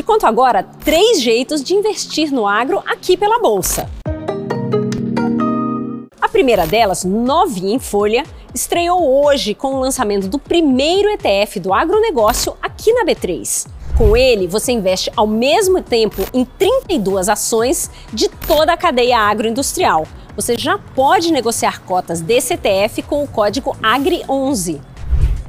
[0.00, 3.86] Te conto agora três jeitos de investir no agro aqui pela Bolsa.
[6.18, 8.24] A primeira delas, novinha em folha,
[8.54, 13.66] estreou hoje com o lançamento do primeiro ETF do agronegócio aqui na B3.
[13.98, 20.06] Com ele, você investe ao mesmo tempo em 32 ações de toda a cadeia agroindustrial.
[20.34, 24.80] Você já pode negociar cotas desse ETF com o código AGRI11.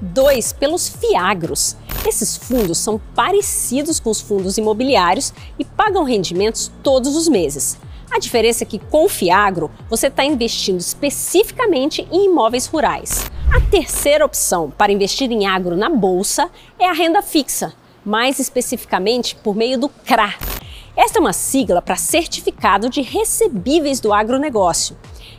[0.00, 0.52] 2.
[0.54, 1.76] Pelos FIAGROS.
[2.06, 7.78] Esses fundos são parecidos com os fundos imobiliários e pagam rendimentos todos os meses.
[8.10, 13.24] A diferença é que com o Fiagro você está investindo especificamente em imóveis rurais.
[13.54, 17.72] A terceira opção para investir em agro na bolsa é a renda fixa,
[18.04, 20.34] mais especificamente por meio do CRA.
[20.96, 24.96] Esta é uma sigla para Certificado de Recebíveis do Agronegócio.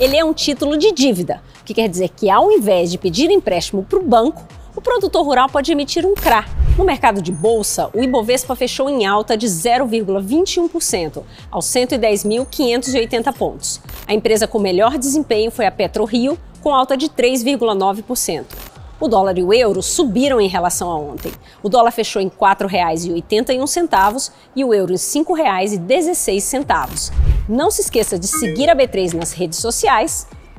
[0.00, 3.30] Ele é um título de dívida, o que quer dizer que ao invés de pedir
[3.30, 4.46] empréstimo para o banco,
[4.76, 6.44] o produtor rural pode emitir um CRA.
[6.76, 13.80] No mercado de bolsa, o Ibovespa fechou em alta de 0,21%, aos 110.580 pontos.
[14.06, 18.44] A empresa com melhor desempenho foi a PetroRio, com alta de 3,9%.
[19.00, 21.32] O dólar e o euro subiram em relação a ontem.
[21.62, 27.10] O dólar fechou em R$ 4,81 e o euro em R$ 5,16.
[27.48, 30.26] Não se esqueça de seguir a B3 nas redes sociais.